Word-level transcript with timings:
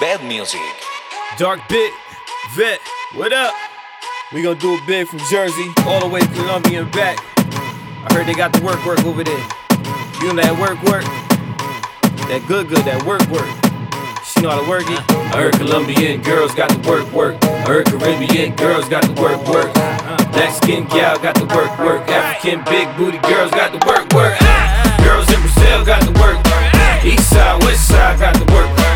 Bad 0.00 0.24
music. 0.24 0.62
Dark 1.36 1.60
Bit, 1.68 1.92
Vet, 2.56 2.80
what 3.12 3.34
up? 3.34 3.52
We 4.32 4.40
gonna 4.40 4.58
do 4.58 4.72
it 4.76 4.86
big 4.86 5.06
from 5.06 5.18
Jersey 5.28 5.68
all 5.84 6.00
the 6.00 6.08
way 6.08 6.20
to 6.20 6.26
Columbia 6.28 6.80
and 6.80 6.92
back. 6.92 7.20
I 7.36 8.08
heard 8.08 8.24
they 8.24 8.32
got 8.32 8.50
the 8.54 8.64
work 8.64 8.80
work 8.86 9.04
over 9.04 9.22
there. 9.22 9.44
You 10.24 10.32
know 10.32 10.40
that 10.40 10.56
work 10.56 10.80
work? 10.88 11.04
That 12.32 12.40
good 12.48 12.72
good, 12.72 12.80
that 12.88 13.04
work 13.04 13.20
work. 13.28 13.44
She 14.24 14.40
know 14.40 14.48
how 14.48 14.64
to 14.64 14.68
work 14.72 14.88
it. 14.88 15.04
I 15.36 15.44
heard 15.44 15.60
Colombian 15.60 16.22
girls 16.22 16.54
got 16.54 16.72
the 16.72 16.80
work 16.88 17.04
work. 17.12 17.36
I 17.44 17.68
heard 17.68 17.84
Caribbean 17.92 18.56
girls 18.56 18.88
got 18.88 19.04
the 19.04 19.12
work 19.20 19.44
work. 19.52 19.68
Black 20.32 20.56
skin 20.64 20.88
gal 20.88 21.20
got 21.20 21.36
the 21.36 21.44
work 21.52 21.76
work. 21.76 22.08
African 22.08 22.64
big 22.64 22.88
booty 22.96 23.20
girls 23.28 23.52
got 23.52 23.68
the 23.76 23.84
work 23.84 24.08
work. 24.16 24.32
Girls 25.04 25.28
in 25.28 25.44
Brazil 25.44 25.84
got 25.84 26.00
the 26.08 26.16
work. 26.16 26.40
Work. 26.40 27.04
East 27.04 27.28
side, 27.28 27.60
west 27.64 27.84
side 27.86 28.18
got 28.18 28.32
the 28.32 28.48
work. 28.48 28.89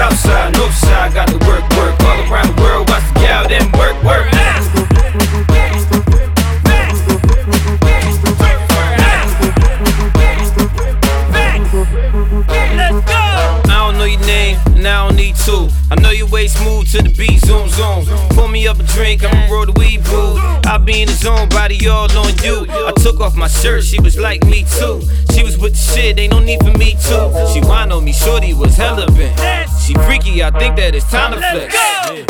South 0.00 0.16
side, 0.16 0.56
north 0.56 0.72
side 0.72 1.12
got 1.12 1.28
the 1.28 1.36
work 1.44 1.60
work. 1.76 1.92
All 2.00 2.32
around 2.32 2.56
the 2.56 2.62
world, 2.62 2.88
watch 2.88 3.04
the 3.12 3.20
gal 3.20 3.46
them 3.46 3.70
work 3.72 4.02
work. 4.02 4.32
And 14.72 14.88
I 14.88 15.06
don't 15.06 15.16
need 15.16 15.36
to. 15.36 15.68
I 15.90 16.00
know 16.00 16.12
your 16.12 16.28
way 16.28 16.48
smooth 16.48 16.90
to 16.92 17.02
the 17.02 17.10
beat, 17.10 17.40
zoom, 17.40 17.68
zoom. 17.68 18.06
Pour 18.30 18.48
me 18.48 18.66
up 18.66 18.80
a 18.80 18.82
drink, 18.84 19.22
I'ma 19.22 19.52
roll 19.52 19.66
the 19.66 19.72
weed, 19.72 20.02
boo. 20.04 20.38
I 20.64 20.78
be 20.78 21.02
in 21.02 21.08
the 21.08 21.12
zone, 21.12 21.50
body 21.50 21.86
all 21.88 22.10
on 22.16 22.38
you. 22.38 22.64
I 22.70 22.92
took 23.02 23.20
off 23.20 23.36
my 23.36 23.48
shirt, 23.48 23.84
she 23.84 24.00
was 24.00 24.16
like 24.16 24.42
me 24.44 24.64
too. 24.78 25.02
She 25.34 25.42
was 25.42 25.58
with 25.58 25.74
the 25.74 25.92
shit, 25.92 26.18
ain't 26.18 26.32
no 26.32 26.38
need 26.38 26.60
for 26.60 26.72
me 26.78 26.92
too. 26.92 27.28
She 27.52 27.60
whine 27.60 27.92
on 27.92 28.02
me, 28.02 28.14
shorty 28.14 28.54
was 28.54 28.74
hella 28.76 29.04
bent. 29.12 29.69
She 29.90 29.98
freaky, 30.06 30.38
I 30.38 30.54
think 30.54 30.78
that 30.78 30.94
it's 30.94 31.10
time 31.10 31.34
to 31.34 31.42
flex. 31.42 31.74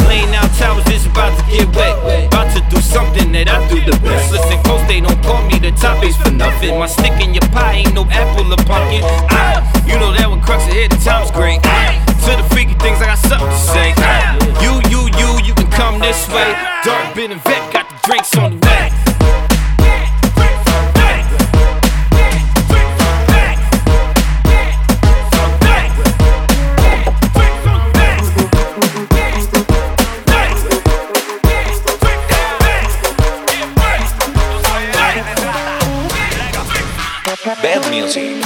Laying 0.08 0.32
out 0.32 0.48
towers 0.56 0.88
is 0.88 1.04
about 1.04 1.36
to 1.36 1.44
get 1.52 1.68
wet. 1.76 1.92
About 2.32 2.48
to 2.56 2.64
do 2.72 2.80
something 2.80 3.36
that 3.36 3.52
I 3.52 3.60
do 3.68 3.84
the 3.84 3.92
best. 4.00 4.32
Listen 4.32 4.56
close, 4.64 4.80
they 4.88 5.04
don't 5.04 5.20
call 5.20 5.44
me 5.44 5.60
the 5.60 5.68
top 5.76 6.00
ace 6.00 6.16
for 6.16 6.32
nothing. 6.32 6.72
My 6.80 6.88
stick 6.88 7.12
in 7.20 7.36
your 7.36 7.44
pie 7.52 7.84
ain't 7.84 7.92
no 7.92 8.08
apple 8.08 8.48
or 8.48 8.56
pumpkin. 8.64 9.04
Ah, 9.28 9.60
you 9.84 10.00
know 10.00 10.08
that 10.08 10.24
when 10.24 10.40
crux 10.40 10.64
ahead, 10.72 10.88
the 10.88 10.96
time's 11.04 11.28
great. 11.36 11.60
Ah, 11.68 12.00
to 12.24 12.32
the 12.32 12.48
freaky 12.48 12.72
things, 12.80 12.96
I 13.04 13.12
got 13.12 13.20
something 13.20 13.52
to 13.52 13.60
say. 13.60 13.92
Ah, 14.08 14.40
you, 14.64 14.80
you, 14.88 15.12
you, 15.20 15.28
you 15.44 15.52
can 15.52 15.68
come 15.68 16.00
this 16.00 16.32
way. 16.32 16.56
Dark 16.80 17.12
bin 17.12 17.28
and 17.28 17.44
vet 17.44 17.60
got 17.76 17.84
the 17.92 17.96
drinks 18.08 18.32
on 18.40 18.56
the 18.56 18.60
way. 18.64 19.09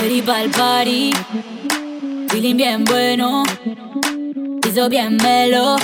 Ready 0.04 0.20
pa'l 0.20 0.50
party, 0.50 1.14
feeling 2.28 2.58
bien 2.58 2.84
bueno, 2.84 3.42
hizo 4.68 4.86
bien 4.90 5.16
melo, 5.16 5.78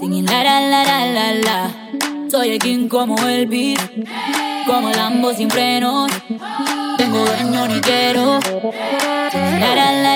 singing 0.00 0.24
la 0.24 0.42
la 0.42 0.56
la 0.72 0.82
la 0.84 0.98
la 1.16 1.32
la. 1.46 1.58
Soy 2.30 2.52
el 2.52 2.58
king 2.58 2.88
como 2.88 3.14
el 3.28 3.46
beat, 3.46 3.78
como 4.66 4.88
Lambo 4.88 5.34
sin 5.34 5.50
frenos, 5.50 6.10
tengo 6.96 7.26
dueño 7.26 7.68
ni 7.68 7.78
quiero. 7.82 8.40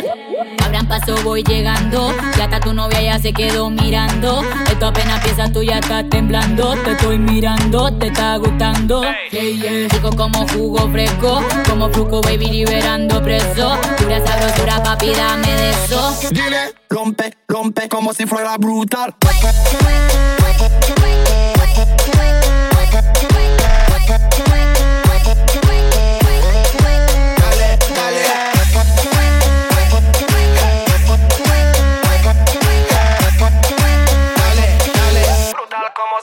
La. 0.02 0.66
Abran 0.66 0.86
paso, 0.86 1.14
voy 1.24 1.42
llegando. 1.42 2.14
Ya 2.36 2.44
hasta 2.44 2.60
tu 2.60 2.72
novia 2.72 3.00
ya 3.00 3.18
se 3.18 3.32
quedó 3.32 3.70
mirando. 3.70 4.42
Esto 4.70 4.86
apenas 4.86 5.16
empieza, 5.16 5.52
tú 5.52 5.62
ya 5.62 5.78
estás 5.78 6.08
temblando. 6.10 6.74
Te 6.84 6.92
estoy 6.92 7.18
mirando, 7.18 7.92
te 7.98 8.08
está 8.08 8.36
gustando. 8.36 9.02
Yeah, 9.30 9.42
yeah. 9.42 9.88
Rico 9.88 10.10
como 10.16 10.46
jugo 10.48 10.90
fresco. 10.90 11.42
Como 11.68 11.90
fruco, 11.90 12.20
baby, 12.22 12.50
liberando 12.50 13.22
preso. 13.22 13.78
Pura 13.98 14.24
sabrosura, 14.24 14.82
papi, 14.82 15.10
dame 15.10 15.48
de 15.48 15.70
eso. 15.70 16.14
Dile, 16.30 16.74
rompe, 16.88 17.36
rompe 17.48 17.88
como 17.88 18.12
si 18.12 18.26
fuera 18.26 18.56
brutal. 18.56 19.14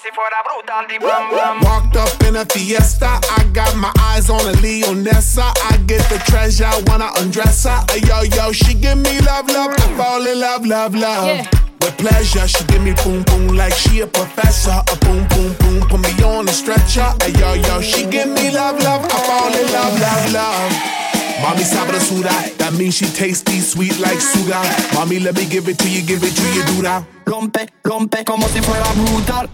Si 0.07 0.13
fuera 0.13 0.41
brutal. 0.44 0.85
Di 0.88 0.97
blam, 1.00 1.29
blam. 1.29 1.59
Walked 1.62 1.95
up 1.97 2.23
in 2.23 2.35
a 2.35 2.45
fiesta, 2.45 3.19
I 3.38 3.44
got 3.51 3.75
my 3.75 3.91
eyes 4.00 4.29
on 4.29 4.41
a 4.41 4.53
Leonessa. 4.63 5.51
I 5.72 5.78
get 5.85 6.01
the 6.09 6.19
treasure 6.19 6.72
when 6.88 7.01
I 7.01 7.12
undress 7.18 7.66
her. 7.66 7.84
Ay, 7.90 8.01
yo, 8.07 8.22
yo, 8.35 8.51
she 8.51 8.73
give 8.73 8.97
me 8.97 9.19
love, 9.22 9.50
love, 9.50 9.72
I 9.72 9.88
fall 9.97 10.25
in 10.25 10.40
love, 10.40 10.66
love, 10.66 10.96
love. 10.96 11.28
Yeah. 11.28 11.50
With 11.81 11.97
pleasure, 11.97 12.47
she 12.47 12.63
give 12.66 12.81
me 12.81 12.94
boom, 13.03 13.23
boom, 13.23 13.47
like 13.56 13.73
she 13.73 14.01
a 14.01 14.07
professor. 14.07 14.81
A 14.91 14.96
boom, 15.03 15.28
boom, 15.29 15.53
boom, 15.59 15.81
put 15.90 16.00
me 16.00 16.12
on 16.23 16.47
a 16.47 16.51
stretcher. 16.51 17.09
Ay, 17.22 17.34
yo, 17.40 17.53
yo, 17.53 17.81
she 17.81 18.06
give 18.06 18.29
me 18.29 18.51
love, 18.51 18.79
love, 18.79 19.06
I 19.06 19.17
fall 19.28 19.53
Mommy 21.57 21.69
sabrosura, 21.69 22.56
that 22.57 22.73
means 22.73 22.94
she 22.94 23.06
tasty, 23.07 23.59
sweet 23.62 23.97
like 23.97 24.19
sugar. 24.19 24.62
Mommy, 24.94 25.18
let 25.18 25.35
me 25.35 25.45
give 25.50 25.68
it 25.68 25.79
to 25.79 25.90
you, 25.90 26.03
give 26.03 26.22
it 26.23 26.35
to 26.35 26.47
you, 26.53 26.63
that. 26.78 27.03
Rompe, 27.25 27.68
rompe 27.84 28.23
como 28.23 28.47
si 28.47 28.62
fuera 28.62 28.94
brutal. 28.94 29.50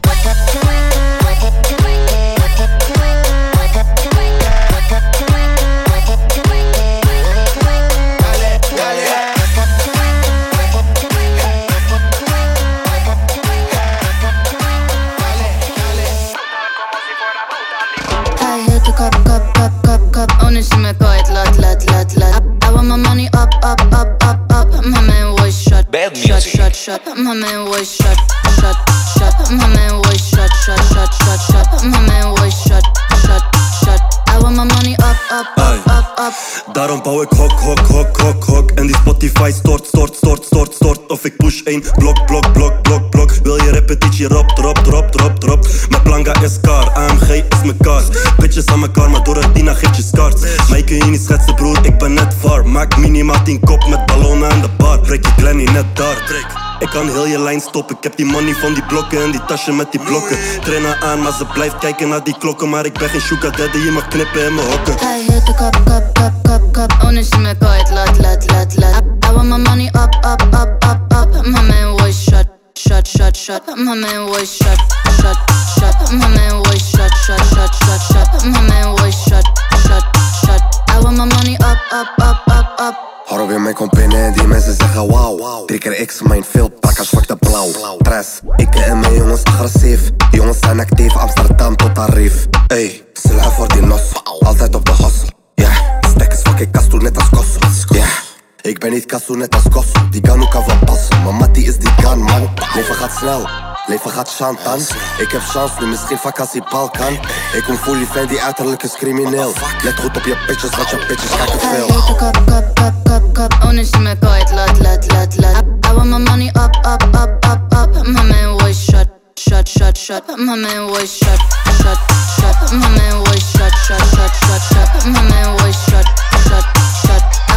Shot 26.84 27.06
My 27.16 27.34
man 27.34 27.70
was 27.70 27.96
shot, 27.96 28.18
shot, 28.60 28.76
shot 29.16 29.52
My 29.52 29.68
man 29.72 29.96
was 30.04 30.20
shot, 30.20 30.52
shot, 30.66 30.84
shot, 30.92 31.12
shot, 31.24 31.40
shot 31.48 31.84
My 31.86 32.00
man 32.08 32.32
was 32.36 32.52
shot, 32.52 32.84
shot, 33.24 33.44
shot 33.80 34.02
I 34.28 34.40
want 34.42 34.58
my 34.58 34.66
money 34.66 34.96
up, 35.00 35.16
up, 35.32 35.48
up, 35.58 35.88
up, 35.88 36.20
up. 36.20 36.34
Daarom 36.74 37.02
bouw 37.04 37.22
ik 37.22 37.30
hok, 37.30 37.52
hok, 37.52 37.80
hok, 37.80 38.18
hok, 38.18 38.44
hok. 38.44 38.72
En 38.72 38.86
die 38.88 38.96
Spotify 38.96 39.52
stort, 39.52 39.86
stort, 39.86 40.16
stort, 40.16 40.46
stort, 40.46 40.74
stort. 40.74 41.00
Of 41.08 41.26
ik 41.26 41.38
push 41.38 41.62
één 41.64 41.84
blok, 41.98 42.26
blok, 42.26 42.54
blok, 42.54 42.82
blok, 42.82 43.10
blok. 43.10 43.32
Wil 43.44 43.56
je 43.56 43.72
repetitie, 43.72 44.28
rap, 44.28 44.50
drop, 44.50 44.78
drop, 44.78 45.12
drop, 45.12 45.40
drop. 45.40 45.68
Mijn 45.90 46.04
planga 46.04 46.42
is 46.42 46.60
car, 46.62 46.90
AMG 46.90 47.30
is 47.30 47.64
mijn 47.64 47.78
kaart 47.78 48.36
Bitches 48.38 48.66
aan 48.66 48.82
elkaar, 48.82 49.10
maar 49.10 49.24
door 49.24 49.36
het 49.36 49.56
Dina 49.56 49.74
geeft 49.74 49.96
je 49.96 50.04
scars 50.04 50.36
Mij 50.70 50.84
kun 50.84 50.96
je 50.96 51.06
niet 51.06 51.22
schetsen 51.22 51.56
broer, 51.56 51.86
ik 51.86 51.98
ben 51.98 52.14
net 52.14 52.34
var. 52.40 52.68
Maak 52.68 52.98
minimaal 52.98 53.44
10 53.44 53.60
kop 53.60 53.88
met 53.88 54.06
ballonnen 54.06 54.52
aan 54.52 54.62
de 54.62 54.70
bar. 54.78 55.00
Breek 55.00 55.26
je 55.26 55.32
Glenny 55.38 55.64
net 55.64 55.86
daar, 55.96 56.16
Drake 56.16 56.63
ik 56.80 56.90
kan 56.90 57.10
heel 57.10 57.26
je 57.26 57.40
lijn 57.40 57.60
stoppen, 57.60 57.96
ik 57.98 58.04
heb 58.04 58.16
die 58.16 58.26
money 58.26 58.54
van 58.54 58.74
die 58.74 58.84
blokken 58.84 59.24
en 59.24 59.32
die 59.32 59.46
tasje 59.46 59.72
met 59.74 59.92
die 59.92 60.02
blokken. 60.02 60.38
Trainer 60.62 60.98
aan, 61.02 61.22
maar 61.22 61.34
ze 61.34 61.46
blijft 61.46 61.78
kijken 61.78 62.10
naar 62.10 62.24
die 62.24 62.38
klokken. 62.38 62.70
Maar 62.70 62.86
ik 62.86 62.94
ben 62.94 63.10
geen 63.10 63.22
sugar 63.22 63.56
daddy, 63.58 63.78
je 63.78 63.92
mag 63.92 64.08
knippen 64.08 64.46
in 64.46 64.56
mijn 64.56 64.68
hokken. 64.68 64.94
I 64.94 65.32
hit 65.32 65.46
the 65.46 65.54
cup, 65.54 65.76
cup, 65.86 66.14
cup, 66.14 66.34
cup, 66.44 66.72
cup 66.72 67.04
Ohne 67.04 67.24
Stimme 67.24 67.56
kalt, 67.58 67.90
lat, 67.90 68.18
lat, 68.20 68.52
lat, 68.52 68.78
lat 68.78 69.04
I 69.30 69.32
want 69.36 69.50
my 69.50 69.58
money 69.58 69.88
up, 69.88 70.16
up, 70.26 70.42
up, 70.54 70.84
up, 70.86 71.14
up. 71.14 71.46
My 71.46 71.62
man 71.62 71.94
was 71.96 72.24
shot, 72.24 72.53
shot, 72.84 73.08
shot, 73.08 73.36
shot 73.36 73.64
My 73.78 73.96
man 73.96 74.28
was 74.28 74.56
shot, 74.58 74.80
shot, 75.20 75.38
shot 75.76 75.96
My 76.12 76.28
man 76.36 76.56
was 76.66 76.82
shot, 76.92 77.12
shot, 77.26 77.40
shot, 77.54 77.74
shot, 77.84 78.02
shot 78.12 78.30
My 78.46 78.62
man 78.68 78.92
was 79.00 79.16
shot, 79.26 79.46
shot, 79.86 80.04
shot 80.44 80.62
I 80.90 81.00
want 81.04 81.18
my 81.18 81.26
money 81.26 81.56
up, 81.64 81.80
up, 81.92 82.08
up, 82.22 82.42
up, 82.48 82.80
up. 82.80 82.96
Hoor 83.26 83.48
weer 83.48 83.62
mij 83.62 83.74
komt 83.74 83.92
binnen. 83.92 84.26
En 84.26 84.34
die 84.34 84.48
mensen 84.48 84.76
zeggen 84.76 85.08
wauw. 85.08 85.66
Drie 85.66 85.80
keer 85.80 86.06
X, 86.06 86.22
mijn 86.22 86.44
veel 86.44 86.70
pakkers 86.70 87.08
fuck 87.08 87.28
de 87.28 87.36
blauw. 87.36 87.70
Stress, 88.00 88.40
ik 88.56 88.76
en 88.76 89.00
mijn 89.00 89.14
jongens 89.14 89.44
agressief. 89.44 90.10
Jongens 90.32 90.60
zijn 90.60 90.80
actief, 90.80 91.18
Amsterdam 91.18 91.76
tot 91.76 91.96
Tarief. 91.96 92.46
Ey, 92.68 93.06
sla 93.14 93.52
voor 93.52 93.68
die 93.68 93.82
nos. 93.82 94.02
Altijd 94.40 94.76
op 94.76 94.86
de 94.86 94.94
ja 95.00 95.10
yeah. 95.56 95.76
Stek 96.10 96.34
is 96.34 96.42
fucking 96.42 96.72
kastoel 96.72 97.00
net 97.00 97.18
als 97.18 97.30
kosso, 97.30 97.60
ja. 97.90 97.96
yeah. 97.96 98.23
Ik 98.64 98.80
ben 98.80 98.92
niet 98.92 99.06
kasso 99.06 99.36
net 99.36 99.54
als 99.56 99.64
Kosso, 99.70 100.10
die 100.10 100.22
Ganu 100.26 100.44
ook 100.44 100.54
wel 100.54 100.78
pas. 100.86 101.08
Maar 101.24 101.50
is 101.52 101.78
die 101.78 101.96
kan 102.02 102.20
man. 102.20 102.50
Leven 102.76 102.96
gaat 102.96 103.12
snel, 103.18 103.50
leven 103.86 104.12
gaat 104.12 104.36
chantan. 104.36 104.80
Ik 105.18 105.32
heb 105.32 105.42
chance 105.42 105.74
nu, 105.80 105.88
misschien 105.88 106.18
vakantie 106.18 106.64
Balkan. 106.70 107.14
Ik 107.54 107.64
kom 107.66 107.78
voor 107.78 107.98
je 107.98 108.06
fan, 108.06 108.28
die 108.28 108.42
uiterlijk 108.42 108.84
is 108.84 108.92
crimineel. 108.92 109.54
Let 109.82 110.00
goed 110.00 110.18
op 110.18 110.24
je 110.24 110.38
pitches, 110.48 110.70
wat 110.76 110.90
je 110.90 110.98
pitches 111.08 111.30
kijken 111.36 111.60
veel. 111.60 111.86
kop, 111.86 112.18
kop, 112.18 112.76
kop, 112.76 112.94
kop, 113.04 113.34
kop. 113.34 113.54
oh 113.64 114.00
me 114.00 114.16
kwijt, 114.20 114.52
laat, 114.52 114.80
laat, 114.80 115.12
laat, 115.12 115.38
laat. 115.38 115.64
I 115.90 115.94
want 115.96 116.10
my 116.10 116.18
money 116.18 116.48
up, 116.48 116.76
up, 116.86 117.04
up, 117.04 117.46
up, 117.46 117.74
up. 117.74 118.08
My 118.08 118.24
man 118.24 118.56
was 118.56 118.84
shot, 118.84 119.08
shot, 119.36 119.68
shot, 119.68 119.98
shot. 119.98 120.38
My 120.38 120.56
man 120.56 120.90
was 120.90 121.18
shot, 121.18 121.40
shot, 121.82 121.98
shot. 122.40 122.72
My 122.72 122.90
man 122.90 123.20
was 123.20 123.52
shot, 123.52 123.74
shot, 123.86 124.06
shot, 124.16 124.62
shot. 124.72 125.06
My 125.06 125.22
man 125.22 125.54
was 125.54 125.76
shot, 125.86 126.06
shot. 126.48 126.93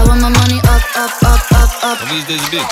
want 0.06 0.20
my 0.22 0.28
money 0.28 0.58
up, 0.68 0.82
up, 0.96 1.10
up, 1.22 1.52
up, 1.52 1.84
up. 1.84 2.02
At 2.02 2.10
least 2.10 2.28
there's 2.28 2.50
big. 2.50 2.66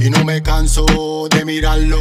y 0.00 0.10
no 0.10 0.24
me 0.24 0.42
canso 0.42 0.86
de 1.30 1.44
mirarlo. 1.44 2.00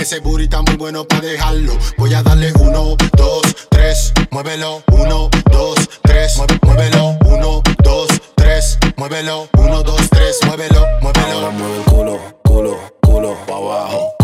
Ese 0.00 0.20
booty 0.20 0.44
está 0.44 0.62
muy 0.62 0.76
bueno 0.76 1.04
para 1.06 1.22
dejarlo. 1.22 1.76
Voy 1.98 2.14
a 2.14 2.22
darle 2.22 2.52
uno, 2.58 2.96
dos, 3.16 3.42
tres, 3.70 4.12
muévelo. 4.30 4.82
Uno, 4.92 5.28
dos, 5.50 5.76
tres, 6.02 6.40
muévelo. 6.62 7.18
Uno, 7.26 7.62
dos, 7.82 8.08
tres, 8.34 8.78
muévelo. 8.96 9.48
Uno, 9.58 9.82
dos, 9.82 10.08
tres, 10.10 10.38
muévelo, 10.46 10.84
muévelo. 11.00 11.32
Ahora 11.32 11.50
mueve 11.50 11.76
el 11.76 11.84
culo, 11.84 12.18
culo, 12.42 12.78
culo, 13.00 13.36
pa' 13.46 13.56
abajo 13.56 14.23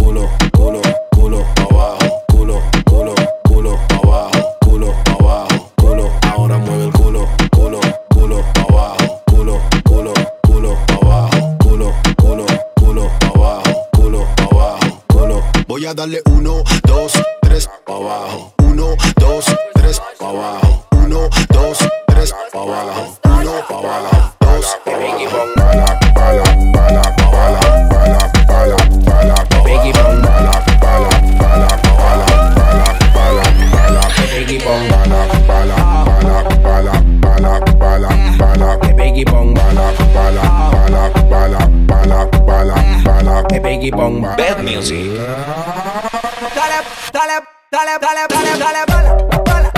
a 15.91 15.95
darle 15.95 16.23
uno, 16.27 16.63
dos, 16.87 17.13
tres, 17.43 17.69
pa' 17.85 17.97
abajo. 17.97 18.55
Uno, 18.59 18.95
dos, 19.17 19.45
tres, 19.75 20.01
pa' 20.21 20.29
abajo. 20.29 20.87
Uno, 20.93 21.29
dos, 21.49 21.79
tres, 22.07 22.33
pa' 22.53 22.63
abajo. 22.63 23.19
Uno, 23.25 23.53
pa' 23.69 23.79
abajo. 23.79 24.35
Dos, 24.41 24.79
pa' 24.85 24.93
abajo. 24.93 25.21
Bad 44.37 44.63
music 44.63 45.80
dale, 46.61 46.85
dale, 47.13 47.43
dale, 47.71 47.99
dale, 47.99 48.27
dale, 48.29 48.57
dale, 48.59 48.85
bala, 48.85 49.11
bala. 49.45 49.71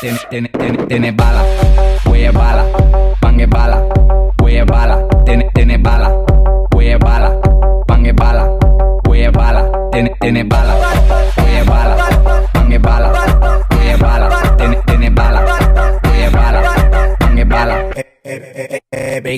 Tiene, 0.00 0.18
tiene, 0.30 0.48
tiene, 0.48 0.86
tiene 0.86 1.12
bala. 1.12 1.99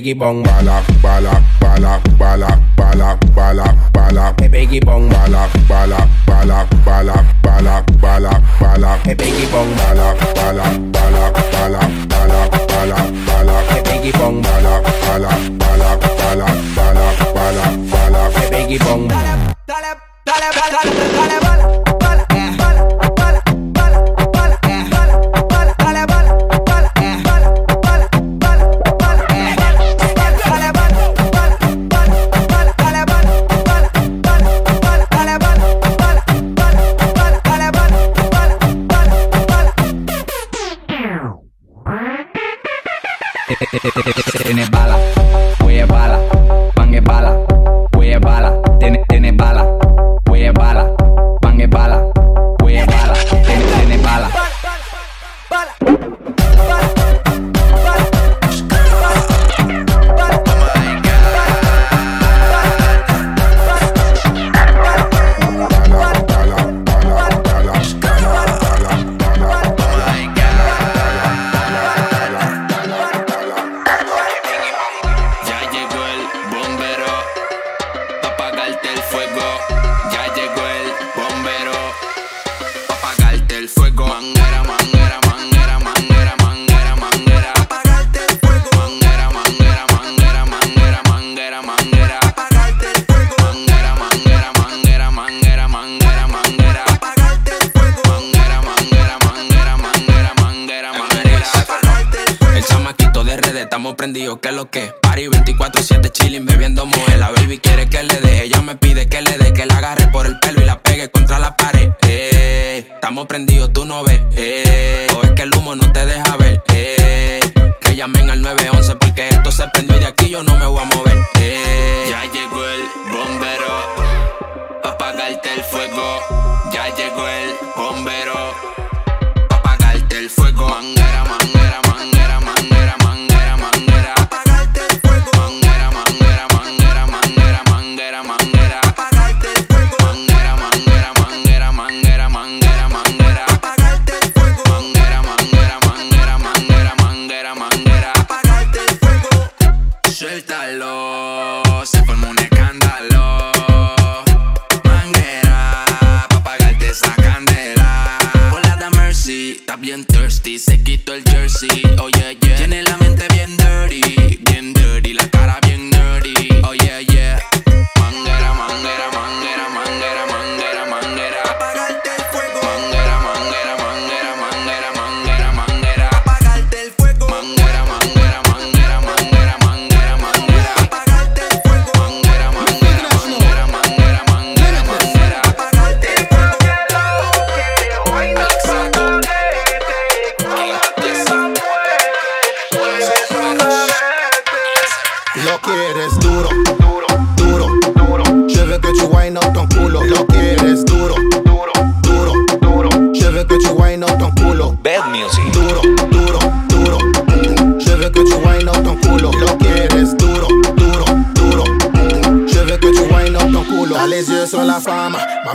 peggy 0.02 0.18
bong 0.18 0.42
bala, 0.42 0.82
bala, 1.00 1.32
bala, 1.60 2.00
bala, 2.18 2.58
bala, 2.76 3.16
bala, 3.36 3.66
bala, 3.94 4.34
hey 4.40 4.48
peggy 4.48 4.80
bong 4.80 5.08
bala, 5.08 5.46
bala, 5.68 5.98
bala, 6.26 6.66
bala, 6.84 7.14
bala, 7.44 7.84
bala, 8.02 8.32
bala, 8.58 8.98
hey 9.06 9.14
peggy 9.14 9.46
bong 9.46 9.70
bala, 9.78 10.06
bala, 10.34 10.66
bala, 10.90 11.22
bala, 11.54 11.82
bala, 12.10 12.40
bala, 12.66 12.98
bala, 13.30 13.56
hey 13.70 13.82
peggy 13.86 14.10
bong 14.18 14.42
bala, 14.42 14.82
bala, 15.06 15.30
bala, 15.62 15.90
bala, 16.18 16.48
bala, 16.74 17.06
bala, 17.32 17.64
bala, 17.92 18.22
hey 18.34 18.50
peggy 18.50 18.78
bong. 18.82 19.06
Dale, 19.06 19.34
dale, 19.70 19.90
dale, 20.26 20.48
dale, 20.50 21.38
dale. 21.38 21.51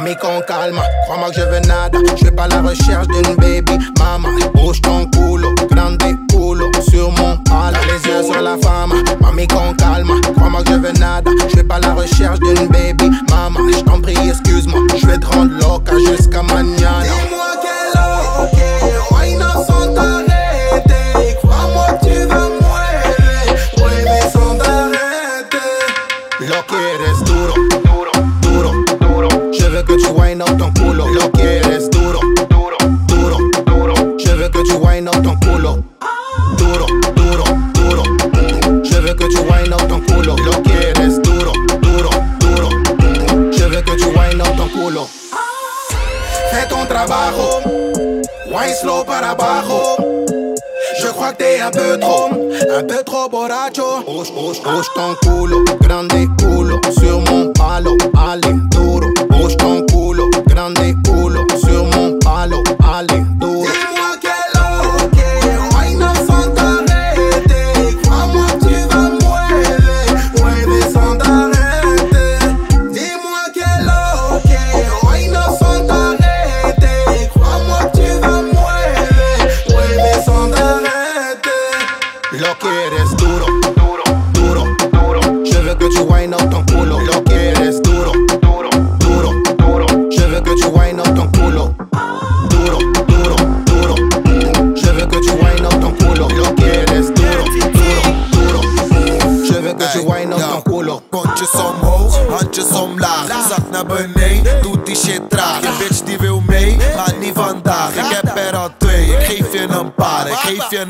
mi 0.08 0.16
con 0.16 0.42
calme, 0.42 0.80
Crois-moi 1.04 1.30
que 1.32 1.36
je 1.36 1.46
veux 1.46 1.60
nada. 1.60 2.00
Je 2.18 2.26
vais 2.26 2.32
pas 2.32 2.44
à 2.44 2.48
la 2.48 2.62
recherche 2.62 3.08
d'une 3.08 3.36
hoş 54.36 54.60
hoş 54.60 54.88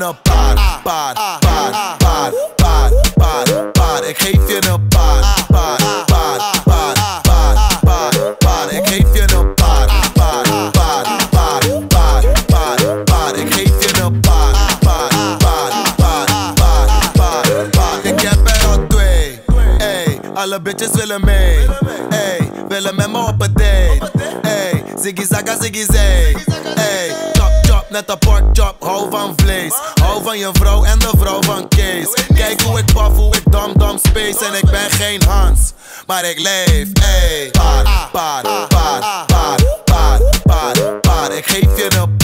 een 0.08 0.16
paar, 0.22 0.80
paar, 0.82 1.14
bad, 1.40 1.98
bad, 1.98 2.94
bad, 3.14 3.72
bad. 3.72 4.04
Ik 4.04 4.18
geef 4.18 4.48
je 4.48 4.68
een 4.70 4.88
paar, 4.88 5.44
bad, 5.48 6.06
bad, 6.06 6.42
bad, 6.64 7.22
bad, 7.22 7.80
bad, 7.82 8.38
bad, 8.38 8.72
Ik 8.72 8.86
geef 8.86 9.14
je 9.14 9.34
een 9.36 9.54
bad, 9.54 9.86
bad, 10.14 10.72
bad, 10.72 11.30
bad, 11.30 11.88
bad, 11.88 12.46
bad, 12.46 13.04
bad. 13.04 13.36
Ik 13.36 13.52
geef 13.52 13.82
je 13.82 14.02
een 14.02 14.20
bad, 14.20 14.80
bad, 14.80 15.38
bad, 15.38 15.96
bad, 15.96 16.54
bad, 16.54 17.12
bad. 17.14 17.70
paar. 17.70 18.04
Ik 18.04 18.20
heb 18.20 18.48
er 18.48 18.66
al 18.66 18.86
twee, 18.86 19.40
ey. 19.78 20.20
Alle 20.34 20.60
bitches 20.60 20.90
willen 20.90 21.24
mee, 21.24 21.66
ey. 22.10 22.52
Willen 22.68 22.94
met 22.94 23.10
me 23.10 23.18
op 23.18 23.42
een 23.42 23.52
date, 23.52 24.10
ey. 24.42 24.84
Ziggy 24.96 25.24
ziggy 25.60 25.84
zay. 25.92 26.36
Chop, 27.32 27.52
chop, 27.62 27.90
net 27.90 28.10
apart. 28.10 28.47
van 30.28 30.38
je 30.38 30.48
vrouw 30.52 30.84
en 30.84 30.98
de 30.98 31.10
vrouw 31.18 31.42
van 31.42 31.68
Kees. 31.68 32.08
Kijk 32.34 32.60
hoe 32.60 32.78
ik 32.78 32.92
paf, 32.92 33.16
hoe 33.16 33.36
ik 33.36 33.42
dam 33.50 33.72
dam 33.76 33.98
space. 33.98 34.44
En 34.44 34.54
ik 34.54 34.70
ben 34.70 34.90
geen 34.90 35.22
Hans, 35.28 35.72
maar 36.06 36.24
ik 36.24 36.38
leef. 36.38 36.88
Ey, 36.92 37.50
paar, 37.50 38.08
paar, 38.12 38.42
paar, 38.42 39.26
paar, 39.26 40.20
paar, 40.44 41.00
paar. 41.00 41.32
Ik 41.32 41.46
geef 41.46 41.76
je 41.76 41.96
een 41.98 42.17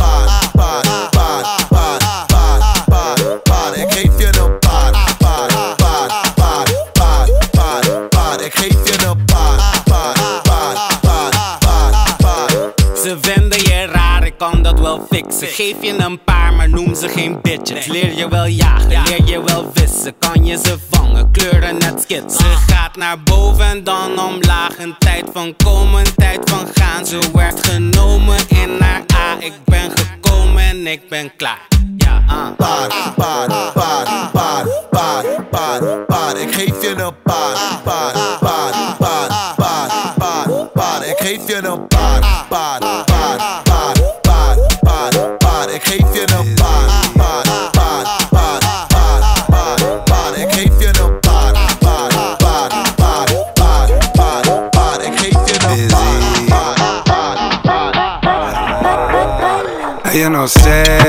Ze 15.39 15.47
geef 15.47 15.75
je 15.81 15.99
een 15.99 16.25
paar, 16.25 16.53
maar 16.53 16.69
noem 16.69 16.95
ze 16.95 17.09
geen 17.09 17.39
bitches. 17.43 17.87
Leer 17.87 18.17
je 18.17 18.29
wel 18.29 18.47
jagen, 18.47 18.89
leer 18.89 19.25
je 19.25 19.43
wel 19.45 19.71
wissen. 19.73 20.15
Kan 20.19 20.45
je 20.45 20.57
ze 20.57 20.79
vangen, 20.91 21.31
kleuren 21.31 21.79
net 21.79 22.01
skits. 22.03 22.37
Ze 22.37 22.55
gaat 22.67 22.97
naar 22.97 23.23
boven 23.23 23.65
en 23.65 23.85
dan 23.85 24.19
omlaag. 24.19 24.79
Een 24.79 24.95
tijd 24.99 25.25
van 25.33 25.57
komen, 25.57 26.05
tijd 26.17 26.51
van 26.51 26.67
gaan. 26.75 27.07
Ze 27.07 27.19
werd 27.33 27.67
genomen 27.67 28.39
in 28.49 28.77
naar 28.79 29.03
A. 29.15 29.37
Ik 29.39 29.53
ben 29.65 29.91
gekomen 29.95 30.63
en 30.63 30.87
ik 30.87 31.09
ben 31.09 31.37
klaar. 31.37 31.69
Ja, 31.97 32.23
uh. 32.29 32.57
Paar, 32.57 33.13
paar, 33.17 33.49
paar, 33.75 34.31
paar, 34.33 34.67
paar, 34.91 35.25
paar, 35.51 36.05
paar. 36.07 36.37
Ik 36.37 36.55
geef 36.55 36.83
je 36.83 36.89
een 36.89 37.23
paar, 37.23 37.81
paar, 37.85 38.13
paar, 38.41 38.97
paar, 38.99 39.55
paar, 39.57 40.15
paar, 40.17 40.69
paar. 40.75 41.07
Ik 41.07 41.17
geef 41.19 41.47
je 41.47 41.55
een 41.55 41.87
paar, 41.87 42.47
paar, 42.49 42.79
paar, 42.79 43.05
paar. 43.05 43.74
ik 45.75 45.85
geef 45.85 46.15
je 46.15 46.21
een 46.39 46.55
paar, 46.55 47.11
paar, 47.17 47.71
paar, 47.71 48.05
paar, 48.31 48.59
paar, 48.89 49.21
paar, 49.47 50.03
paar, 50.05 50.39
ik 50.39 50.53
geef 50.53 50.71
je 50.79 50.87
een 50.87 51.21
paar, 51.21 51.53
paar, 51.79 52.15
no 60.31 60.47
sé. 60.47 61.05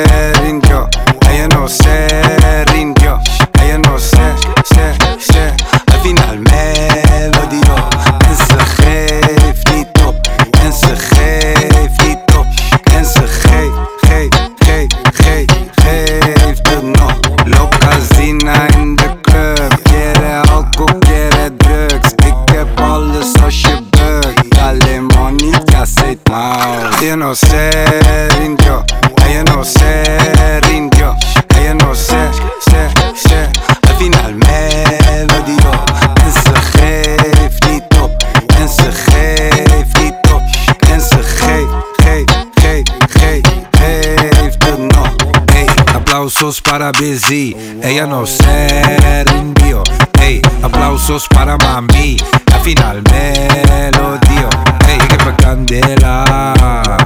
para 46.78 46.92
BZ. 46.92 47.56
Ella 47.82 48.06
no 48.06 48.26
se 48.26 49.24
rindió. 49.24 49.82
Ey, 50.20 50.42
aplausos 50.62 51.26
para 51.30 51.56
mami. 51.58 52.18
Al 52.54 52.60
final 52.60 53.02
me 53.12 53.92
lo 53.92 54.18
dio. 54.18 54.50
Ey, 54.86 54.96
ik 54.96 55.12
heb 55.12 55.26
een 55.26 55.36
candela. 55.36 56.98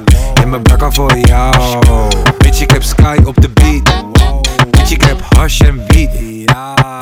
In 0.41 0.49
mijn 0.49 0.63
bakken 0.63 0.93
voor 0.93 1.17
jou. 1.17 1.53
Bitch, 2.37 2.61
ik 2.61 2.71
heb 2.71 2.83
sky 2.83 3.17
op 3.25 3.41
de 3.41 3.49
beat. 3.49 4.05
Bitch, 4.69 4.91
ik 4.91 5.01
heb 5.01 5.21
hush 5.37 5.61
en 5.61 5.81
beat 5.87 6.09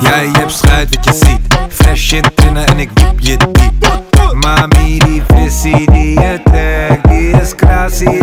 Jij 0.00 0.28
hebt 0.32 0.52
schuit 0.52 0.94
wat 0.94 1.04
je 1.04 1.12
ziet. 1.12 1.58
Fresh 1.68 2.12
in 2.12 2.24
tinnen 2.34 2.66
en 2.66 2.78
ik 2.78 2.90
wiep 2.94 3.20
je 3.20 3.36
diep. 3.36 4.02
Mami, 4.32 4.98
die 4.98 5.22
visie 5.34 5.90
die 5.90 6.20
je 6.20 6.40
trekt. 6.44 7.08
Die 7.08 7.30
is 7.40 7.54
krasie, 7.54 8.18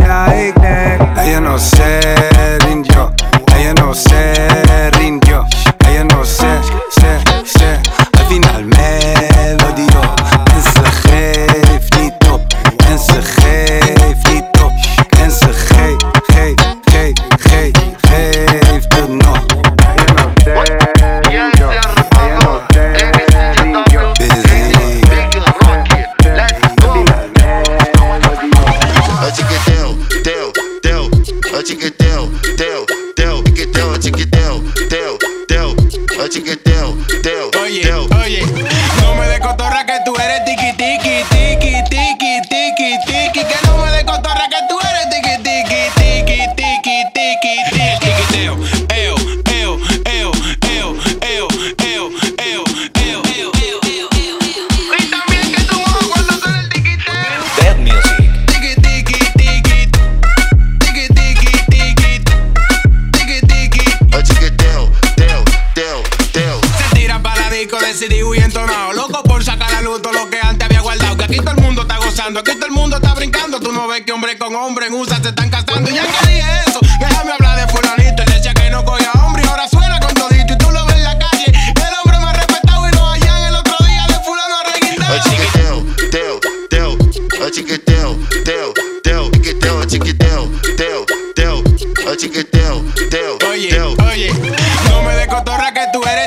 ik 0.48 0.54
denk. 0.62 1.18
Ella 1.18 1.40
no 1.40 1.58
se 1.58 2.00
rindió. 2.58 3.14
ella 3.58 3.74
no 3.74 3.94
se 3.94 4.92
rindió. 4.92 5.46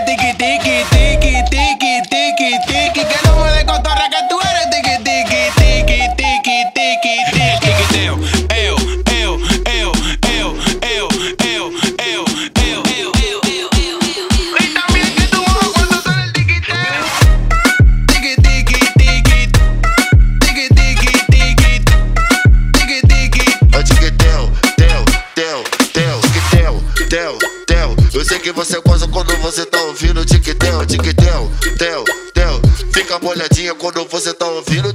Diggy, 0.06 0.32
diggy. 0.38 0.97
quando 33.78 34.04
você 34.06 34.34
tá 34.34 34.46
ouvindo 34.46 34.92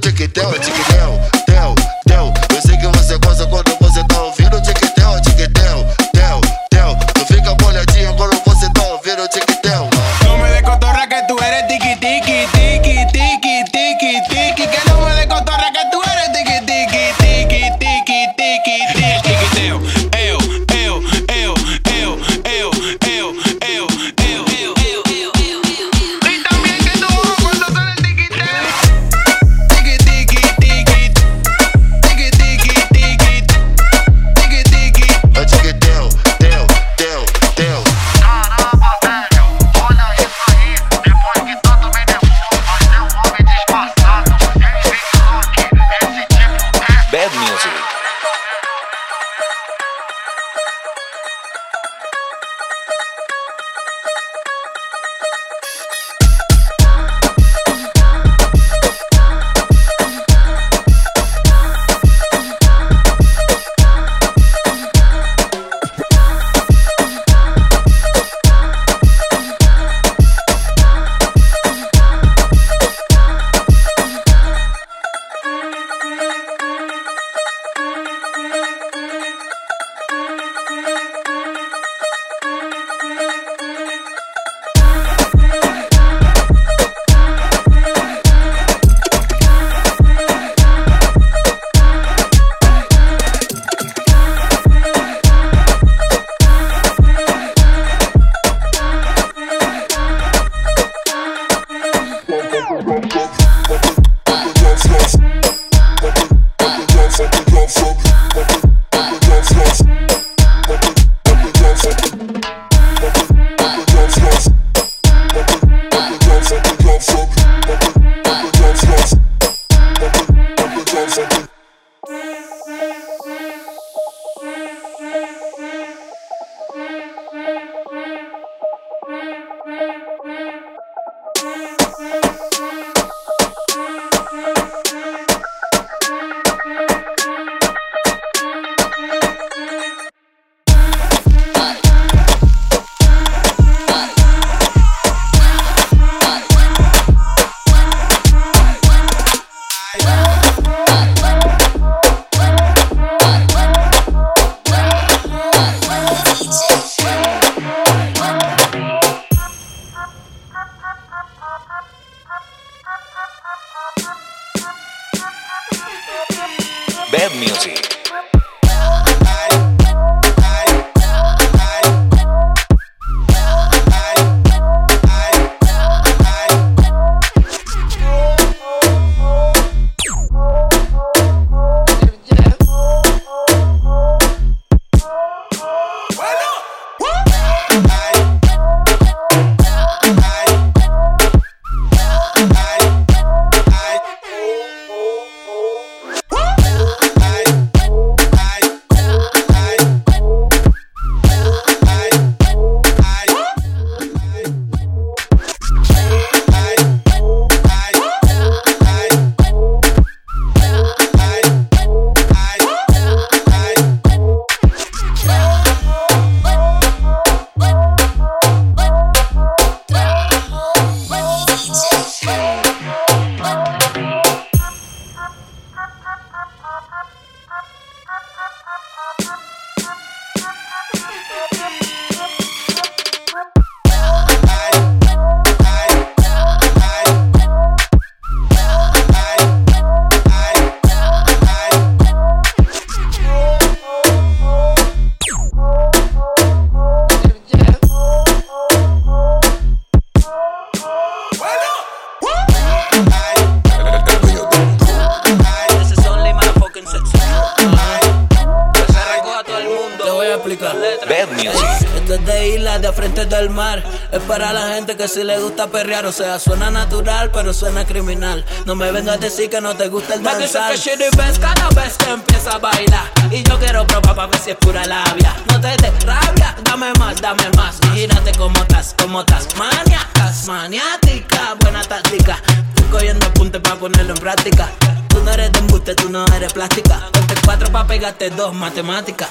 explicar. 260.44 260.76
Bad 261.08 261.30
music. 261.32 261.88
Esto 261.96 262.14
es 262.14 262.26
de 262.26 262.48
isla, 262.48 262.78
de 262.78 262.92
frente 262.92 263.24
del 263.24 263.50
mar. 263.50 263.82
Es 264.12 264.20
para 264.22 264.52
la 264.52 264.74
gente 264.74 264.96
que 264.96 265.08
si 265.08 265.24
le 265.24 265.38
gusta 265.38 265.68
perrear. 265.68 266.04
O 266.06 266.12
sea, 266.12 266.38
suena 266.38 266.70
natural, 266.70 267.30
pero 267.32 267.54
suena 267.54 267.84
criminal. 267.86 268.44
No 268.66 268.74
me 268.74 268.92
vengas 268.92 269.16
a 269.16 269.18
decir 269.18 269.48
que 269.48 269.60
no 269.60 269.74
te 269.74 269.88
gusta 269.88 270.14
el 270.14 270.20
Me 270.20 270.34
dice 270.36 270.58
danzar. 270.58 270.72
que 270.72 270.78
she 270.78 270.96
the 270.96 271.10
best 271.16 271.40
cada 271.40 271.68
vez 271.70 271.96
que 271.96 272.10
empieza 272.10 272.52
a 272.52 272.58
bailar. 272.58 273.10
Y 273.30 273.42
yo 273.42 273.58
quiero 273.58 273.86
probar 273.86 274.14
para 274.14 274.26
ver 274.28 274.40
si 274.40 274.50
es 274.50 274.56
pura 274.56 274.84
labia. 274.84 275.34
No 275.50 275.60
te 275.60 275.68
des 275.68 276.04
rabia, 276.04 276.54
dame 276.64 276.92
más, 276.98 277.20
dame 277.20 277.48
más. 277.56 277.76
Gírate 277.92 278.32
como 278.32 278.58
estás, 278.58 278.94
como 279.00 279.20
estás. 279.20 279.46
Estás 279.46 280.46
maniática, 280.46 281.54
buena 281.60 281.82
táctica. 281.82 282.38
Estoy 282.68 282.90
cogiendo 282.90 283.26
apuntes 283.26 283.60
para 283.60 283.76
ponerlo 283.76 284.14
en 284.14 284.20
práctica. 284.20 284.68
Tú 285.14 285.22
no 285.22 285.30
eres 285.30 285.52
de 285.52 285.58
embuste, 285.60 285.94
tú 285.94 286.10
no 286.10 286.24
eres 286.34 286.52
plástica. 286.52 287.08
Ponte 287.12 287.34
cuatro 287.44 287.70
para 287.70 287.86
pegarte 287.86 288.30
dos, 288.30 288.52
matemáticas. 288.52 289.28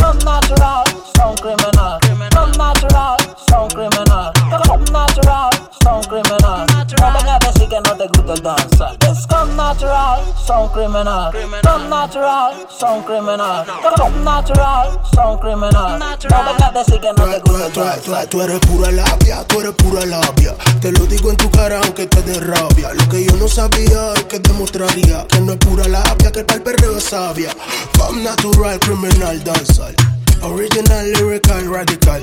Son 0.00 0.18
natural, 0.20 0.84
son 1.14 1.34
criminal. 1.36 1.98
Son 2.32 2.50
natural, 2.52 3.16
son 3.46 3.68
criminal. 3.68 4.32
Son 4.66 4.84
natural, 4.92 5.50
son 5.84 6.02
criminal. 6.04 6.66
No 6.66 7.12
vengas 7.12 7.28
a 7.28 7.38
decir 7.38 7.68
que 7.68 7.80
no 7.80 7.96
te 7.96 8.06
gusta 8.08 8.32
el 8.32 8.42
danzar. 8.42 8.96
Es 9.00 9.26
con 9.26 9.56
natural, 9.56 10.20
son 10.46 10.68
criminal. 10.70 11.32
Son 11.62 11.90
natural, 11.90 12.66
son 12.80 13.02
criminal. 13.02 13.66
Son 13.96 14.24
natural, 14.24 15.00
son 15.14 15.38
criminal. 15.38 15.98
No 15.98 16.44
vengas 16.44 16.62
a 16.62 16.70
decir 16.72 17.00
que 17.00 17.12
no 17.12 17.24
te 17.24 17.40
gusta 17.40 17.66
el 17.66 17.72
danzar. 17.72 18.26
tú 18.26 18.40
eres 18.40 18.60
pura 18.60 18.90
labia, 18.90 19.44
tú 19.46 19.60
eres 19.60 19.72
pura 19.72 20.06
labia. 20.06 20.54
Te 20.80 20.92
lo 20.92 21.04
digo 21.04 21.30
en 21.30 21.36
tu 21.36 21.50
cara 21.50 21.80
aunque 21.84 22.06
te 22.06 22.22
dé 22.22 22.40
rabia. 22.40 22.94
Lo 22.94 23.06
que 23.10 23.24
yo 23.24 23.36
no 23.36 23.48
sabía 23.48 24.14
es 24.14 24.24
que 24.24 24.38
demostraría 24.38 25.25
que 25.26 25.40
no 25.40 25.52
es 25.52 25.58
pura 25.58 25.86
labia, 25.88 26.32
que 26.32 26.40
el 26.40 26.62
perreo 26.62 26.96
es 26.96 27.04
sabia. 27.04 27.50
Fam 27.92 28.22
natural, 28.22 28.78
criminal, 28.80 29.42
danzal. 29.44 29.94
Original, 30.42 31.12
lyrical, 31.12 31.70
radical. 31.70 32.22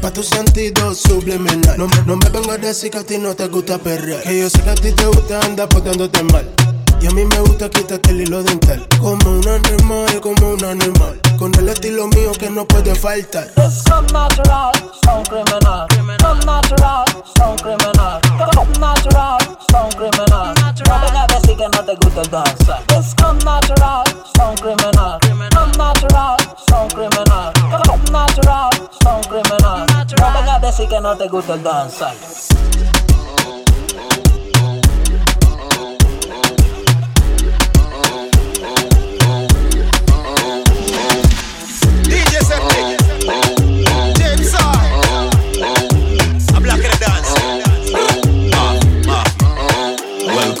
Pa' 0.00 0.12
tu 0.12 0.22
sentido 0.22 0.94
subliminal. 0.94 1.78
No, 1.78 1.88
no 2.06 2.16
me 2.16 2.28
vengas 2.28 2.48
a 2.48 2.58
decir 2.58 2.90
que 2.90 2.98
a 2.98 3.04
ti 3.04 3.18
no 3.18 3.34
te 3.34 3.48
gusta 3.48 3.78
perrear. 3.78 4.22
Que 4.22 4.40
yo 4.40 4.50
sé 4.50 4.60
que 4.62 4.70
a 4.70 4.74
ti 4.74 4.92
te 4.92 5.06
gusta 5.06 5.40
andar 5.40 5.68
portándote 5.68 6.22
mal. 6.24 6.50
Y 7.04 7.06
a 7.06 7.10
mí 7.10 7.22
me 7.26 7.38
gusta 7.40 7.68
quitarte 7.68 8.12
el 8.12 8.22
hilo 8.22 8.42
dental. 8.42 8.82
Como 8.98 9.32
un 9.32 9.46
animal, 9.46 10.20
como 10.22 10.52
un 10.52 10.64
animal. 10.64 11.20
Con 11.38 11.54
el 11.58 11.68
estilo 11.68 12.06
mío 12.06 12.32
que 12.32 12.48
no 12.48 12.64
puede 12.64 12.94
faltar. 12.94 13.46
Son 13.86 14.06
natural, 14.06 14.72
son 15.04 15.22
criminal. 15.24 15.86
Son 16.18 16.38
natural, 16.46 17.04
son 17.36 17.56
criminal. 17.58 18.20
Son 18.54 18.80
natural, 18.80 19.38
criminal. 19.98 20.54
No 20.88 21.00
vengas 21.00 21.16
a 21.16 21.26
decir 21.26 21.56
que 21.58 21.68
no 21.68 21.84
te 21.84 21.94
gusta 21.96 22.22
el 22.22 22.30
danzar. 22.30 22.82
Es 22.96 23.14
con 23.16 23.38
natural, 23.40 24.04
son 24.34 24.56
criminal. 24.56 25.18
Son 25.52 25.72
natural, 25.72 26.36
son 26.70 26.88
criminal. 26.88 27.52
Son 27.84 28.12
natural, 28.12 28.70
criminal. 29.28 29.86
No 29.86 30.32
vengas 30.32 30.48
a 30.48 30.58
decir 30.58 30.88
que 30.88 31.00
no 31.02 31.14
te 31.18 31.28
gusta 31.28 31.52
el 31.52 31.62
danzar. 31.62 32.14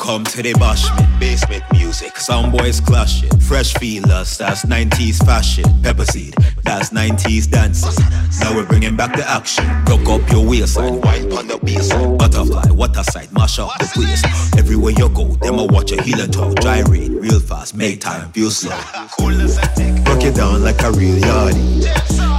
Welcome 0.06 0.24
to 0.24 0.42
the 0.42 0.52
bashment, 0.52 1.18
basement 1.18 1.64
music. 1.72 2.18
Some 2.18 2.52
boys 2.52 2.78
clashing, 2.78 3.30
fresh 3.40 3.72
feelers, 3.72 4.36
that's 4.36 4.66
90s 4.66 5.24
fashion. 5.24 5.64
Pepper 5.82 6.04
seed, 6.04 6.34
that's 6.62 6.90
90s 6.90 7.50
dancing. 7.50 8.04
Now 8.38 8.54
we're 8.54 8.66
bringing 8.66 8.96
back 8.96 9.16
the 9.16 9.26
action. 9.26 9.64
Rock 9.86 10.06
up 10.06 10.30
your 10.30 10.46
waistline, 10.46 11.00
wine 11.00 11.32
on 11.32 11.48
the 11.48 11.56
bass. 11.56 11.88
Butterfly, 12.18 12.64
a 13.00 13.04
sight, 13.04 13.32
mash 13.32 13.58
up 13.58 13.78
the 13.78 13.86
place. 13.94 14.22
Everywhere 14.58 14.92
you 14.92 15.08
go, 15.08 15.24
them 15.36 15.58
a 15.58 15.64
watch 15.64 15.90
a 15.92 16.02
healer 16.02 16.26
talk. 16.26 16.54
Gyrate, 16.60 17.10
real 17.10 17.40
fast, 17.40 17.74
make 17.74 18.02
time, 18.02 18.30
feel 18.32 18.50
slow. 18.50 18.76
Rock 18.76 20.22
it 20.22 20.36
down 20.36 20.62
like 20.62 20.82
a 20.82 20.90
real 20.92 21.16
yardie. 21.16 21.82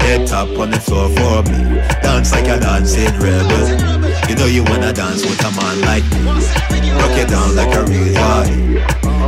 Head 0.02 0.28
top 0.28 0.50
on 0.60 0.70
the 0.70 0.80
floor 0.80 1.10
for 1.10 1.42
me. 1.50 1.82
Dance 2.04 2.32
like 2.32 2.46
a 2.46 2.60
dancing 2.60 3.12
rebel. 3.20 4.05
You 4.30 4.36
know 4.36 4.48
you 4.48 4.64
wanna 4.64 4.92
dance 4.92 5.24
with 5.24 5.40
a 5.46 5.52
man 5.52 5.82
like 5.82 6.04
me. 6.12 6.26
Rock 6.98 7.18
it 7.18 7.30
down 7.30 7.56
like 7.56 7.74
a 7.76 7.84
real 7.84 8.14
yardie. 8.14 8.80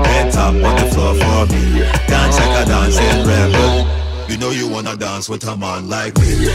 Head 0.06 0.34
top 0.34 0.56
on 0.56 0.76
the 0.76 0.86
floor 0.92 1.14
for 1.14 1.46
me. 1.54 1.82
Dance 2.08 2.38
like 2.40 2.66
a 2.66 2.66
dancing 2.66 3.26
rebel. 3.26 3.88
You 4.28 4.38
know 4.38 4.52
you 4.52 4.68
wanna 4.68 4.96
dance 4.96 5.30
with 5.30 5.48
a 5.48 5.56
man 5.56 5.88
like 5.88 6.18
me. 6.18 6.48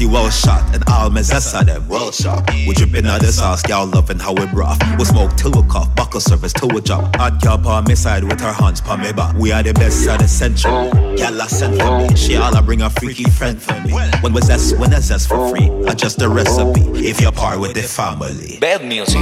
Party 0.00 0.14
well 0.14 0.30
shot 0.30 0.74
and 0.74 0.82
all 0.88 1.10
mess 1.10 1.30
of 1.54 1.66
them 1.66 1.86
well 1.86 2.10
shot. 2.10 2.50
We 2.66 2.72
dripping 2.72 3.04
out 3.04 3.20
the 3.20 3.30
sauce, 3.30 3.62
y'all 3.68 3.86
loving 3.86 4.18
how 4.18 4.32
we 4.32 4.46
broth. 4.46 4.78
We 4.98 5.04
smoke 5.04 5.36
till 5.36 5.50
we 5.50 5.60
cough, 5.68 5.94
buckle 5.94 6.20
service 6.20 6.54
till 6.54 6.70
we 6.70 6.80
drop. 6.80 7.14
Hot 7.16 7.42
girl 7.42 7.68
on 7.68 7.84
me 7.84 7.94
side 7.94 8.24
with 8.24 8.40
her 8.40 8.50
hands 8.50 8.80
on 8.88 9.02
me 9.02 9.12
back. 9.12 9.36
We 9.36 9.52
are 9.52 9.62
the 9.62 9.74
best 9.74 10.08
of 10.08 10.18
the 10.18 10.26
century. 10.26 10.72
Girl 10.72 11.42
I 11.42 11.46
sent 11.48 11.78
for 11.78 11.98
me, 11.98 12.16
she 12.16 12.36
all 12.36 12.56
I 12.56 12.62
bring 12.62 12.80
a 12.80 12.88
freaky 12.88 13.24
friend 13.24 13.60
for 13.60 13.78
me. 13.82 13.92
When 14.22 14.32
was 14.32 14.44
zest, 14.44 14.78
when 14.78 14.94
I 14.94 15.00
zest 15.00 15.28
for 15.28 15.50
free, 15.50 15.68
I 15.86 15.92
just 15.92 16.22
a 16.22 16.30
recipe. 16.30 16.80
If 17.06 17.20
you're 17.20 17.30
part 17.30 17.60
with 17.60 17.74
the 17.74 17.82
family. 17.82 18.56
Bad 18.58 18.86
music. 18.86 19.20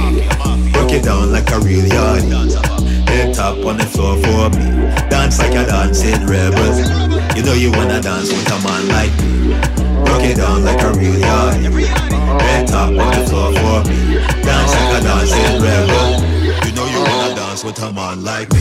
Broke 0.71 0.93
it 0.93 1.03
down 1.03 1.29
like 1.33 1.51
a 1.51 1.59
real 1.59 1.83
yardie. 1.83 3.09
Head 3.09 3.35
top 3.35 3.57
on 3.65 3.75
the 3.75 3.85
floor 3.85 4.15
for 4.15 4.49
me. 4.57 4.63
Dance 5.09 5.39
like 5.39 5.51
a 5.51 5.65
dancing 5.65 6.25
rebel. 6.25 7.35
You 7.35 7.43
know 7.43 7.53
you 7.53 7.69
wanna 7.69 7.99
dance 7.99 8.31
with 8.31 8.47
a 8.47 8.63
man 8.63 8.87
like 8.87 9.11
me. 9.21 9.38
Broke 10.05 10.23
it 10.23 10.37
down 10.37 10.63
like 10.63 10.81
a 10.81 10.91
real 10.93 11.15
yardie. 11.15 11.87
Head 12.41 12.67
top 12.67 12.89
on 12.89 12.95
the 12.95 13.25
floor 13.27 13.53
for 13.53 13.83
me. 13.89 14.19
Dance 14.43 14.73
like 14.73 14.93
a 14.97 15.03
dancing 15.03 15.61
rebel. 15.61 16.07
You 16.65 16.71
know 16.75 16.85
you 16.85 16.99
wanna 16.99 17.35
dance 17.35 17.63
with 17.63 17.79
a 17.81 17.91
man 17.93 18.23
like 18.23 18.51
me. 18.53 18.59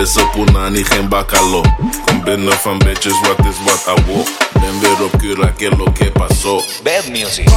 Frisse 0.00 0.24
punani 0.32 0.84
geen 0.84 1.08
bakalo. 1.08 1.62
Kom 2.06 2.24
binnen 2.24 2.52
van 2.52 2.78
bitches, 2.78 3.20
wat 3.20 3.46
is 3.46 3.56
wat 3.64 3.86
awo. 3.86 4.24
Ben 4.60 4.80
weer 4.80 5.04
op 5.04 5.18
Cura, 5.18 5.52
que 5.56 5.68
lo 5.76 5.92
que 5.92 6.10
pasó. 6.10 6.62
Bad 6.82 7.08
music. 7.08 7.48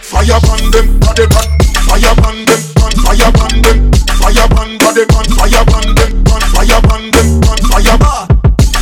Fire 0.00 0.34
on 0.34 0.70
them, 0.70 0.98
body 0.98 1.22
run. 1.22 1.48
Fire 1.86 2.12
on 2.26 2.44
them, 2.44 2.60
on 2.84 2.92
fire 3.02 3.30
on 3.42 3.62
them. 3.62 3.90
Fire 4.20 4.46
on 4.60 4.76
body 4.78 5.04
run. 5.08 5.24
Fire 5.38 5.64
on 5.74 5.94
them, 5.94 6.22
on 6.32 6.40
fire 6.52 6.80
on 6.92 7.10
them, 7.10 7.40
on 7.48 7.58
fire 7.70 7.98
bar. 7.98 8.26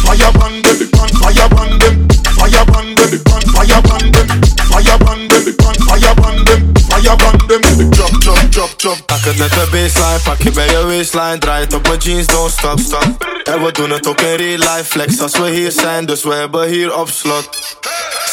Fire 0.05 0.31
on 0.43 0.63
them, 0.63 0.79
on 1.01 1.09
fire 1.21 1.49
on 1.61 1.79
them. 1.79 2.09
Fire 2.37 2.65
on 2.77 2.95
them, 2.95 3.11
on 3.33 3.43
fire 3.55 3.83
on 3.93 4.11
them. 4.13 4.29
Fire 4.71 4.99
on 5.07 5.29
them, 5.29 5.45
on 5.67 5.75
fire 5.87 6.15
on 6.27 6.45
them. 6.45 6.75
Fire 6.89 7.17
on 7.27 7.49
them. 7.49 7.68
Drop. 8.79 9.07
Pak 9.07 9.21
het 9.21 9.37
net 9.37 9.53
de 9.53 9.69
baseline, 9.71 10.21
pak 10.25 10.43
je 10.43 10.51
bij 10.51 10.71
je 10.71 10.87
waistline 10.87 11.39
Draai 11.39 11.65
het 11.65 11.75
op 11.75 11.89
mijn 11.89 11.99
jeans, 11.99 12.27
don't 12.27 12.51
stop, 12.51 12.79
stop 12.79 13.25
En 13.45 13.65
we 13.65 13.73
doen 13.73 13.91
het 13.91 14.07
ook 14.07 14.21
in 14.21 14.35
real 14.35 14.59
life 14.59 14.85
Flex 14.85 15.21
als 15.21 15.39
we 15.39 15.51
hier 15.51 15.73
zijn, 15.73 16.07
dus 16.07 16.23
we 16.23 16.35
hebben 16.35 16.69
hier 16.69 16.95
op 16.95 17.09
slot 17.09 17.77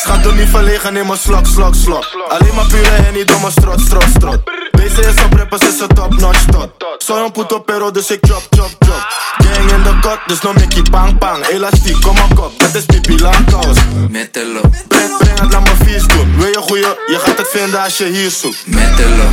Schat, 0.05 0.23
doe 0.23 0.33
niet 0.33 0.49
verlegen, 0.49 0.93
neem 0.93 1.09
een 1.09 1.17
slok, 1.17 1.45
slok, 1.45 1.75
slok. 1.75 2.05
Alleen 2.27 2.55
maar 2.55 2.67
pure 2.67 2.89
en 2.89 3.13
niet 3.13 3.27
domme 3.27 3.51
strot, 3.51 3.81
strot, 3.81 4.09
strot. 4.15 4.54
Is 4.83 5.23
op 5.23 5.33
rappers, 5.33 5.61
is 5.61 5.79
een 5.79 5.87
top 5.87 6.19
notch 6.19 6.45
tot. 6.45 6.69
Soy 6.97 7.23
un 7.23 7.31
puto 7.31 7.59
pero, 7.59 7.91
dus 7.91 8.11
ik 8.11 8.19
chop, 8.21 8.43
chop, 8.49 8.69
chop. 8.79 9.03
Gang 9.37 9.71
in 9.71 9.83
de 9.83 9.99
kot, 10.01 10.19
dus 10.27 10.41
no 10.41 10.53
Mickey 10.53 10.81
pang, 10.91 11.17
pang. 11.17 11.45
Elastiek, 11.47 12.01
kom 12.01 12.13
maar 12.15 12.33
kop, 12.35 12.59
dat 12.59 12.75
is 12.75 12.85
pipi 12.85 13.19
lang 13.21 13.51
kous. 13.51 13.77
Mételo, 14.09 14.61
Breng, 14.87 15.17
breng 15.17 15.39
het, 15.39 15.51
laat 15.51 15.61
me 15.61 15.85
vies 15.85 16.07
doen. 16.07 16.37
Wil 16.37 16.47
je 16.47 16.61
goeie, 16.61 16.87
je 17.07 17.19
gaat 17.19 17.37
het 17.37 17.47
vinden 17.49 17.81
als 17.83 17.97
je 17.97 18.05
hier 18.05 18.29
zoekt. 18.29 18.67
mételo, 18.67 19.23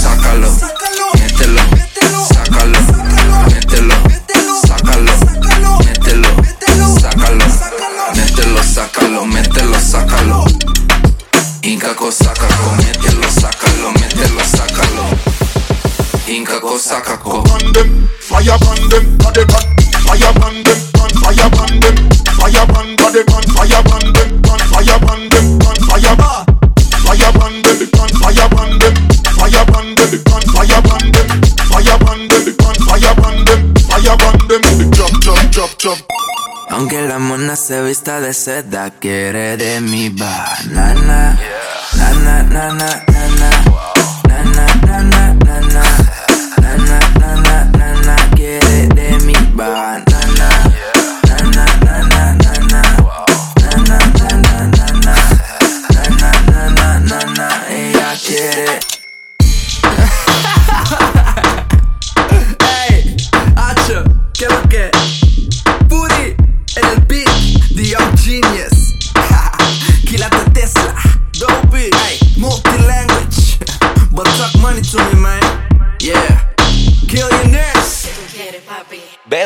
sácalo, 0.00 0.50
mételo, 1.12 1.62
sácalo, 2.34 2.78
mételo, 3.46 3.94
sácalo, 4.66 5.12
mételo, 5.40 6.98
sácalo, 7.00 7.46
mételo, 8.14 8.62
sácalo, 8.74 9.24
mételo, 9.24 9.76
sácalo. 9.90 10.46
Inca 11.66 11.94
sacaco, 12.10 12.76
mételo, 12.76 13.22
sácalo, 13.30 13.90
mételo, 13.92 14.44
sácalo. 14.44 15.04
Inca 16.28 16.60
sacaco. 16.78 17.42
Fire 18.20 18.52
on 18.52 18.88
them, 18.90 19.16
body 19.16 19.40
on 19.40 19.66
fire 20.04 20.28
on 20.44 20.62
them, 20.62 20.78
on 21.00 21.08
fire 21.20 21.48
on 21.56 21.80
them, 21.80 21.96
fire 22.36 22.66
on 22.76 22.96
body 22.96 23.20
on 23.32 23.42
fire 23.54 23.82
on 23.94 24.12
them, 24.12 24.42
on 24.50 24.58
fire 24.58 24.98
on 25.08 25.28
them, 25.30 25.58
on 25.66 25.76
fire. 25.88 26.16
Ah! 26.18 26.44
Fire 27.02 27.32
on 27.40 27.62
them, 27.62 27.88
on 27.98 28.08
fire 28.20 28.48
on 28.60 28.73
Aunque 36.76 37.00
la 37.02 37.20
mona 37.20 37.54
se 37.54 37.80
vista 37.82 38.20
de 38.20 38.34
seda, 38.34 38.90
quiere 38.90 39.56
de 39.56 39.80
mi 39.80 40.08
banana. 40.08 41.38
Nana, 41.96 42.42
nana, 42.42 42.42
nana. 42.42 43.64
Nana, 44.28 44.66
nana, 44.84 45.34
nana. 45.34 45.82
Nana, 46.60 46.98
nana, 47.20 47.64
nana. 47.78 48.16
Quiere 48.34 48.88
de 48.88 49.18
mi 49.24 49.34
banana. 49.54 50.13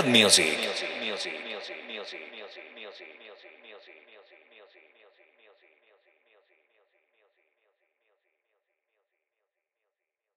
Music. 0.09 0.78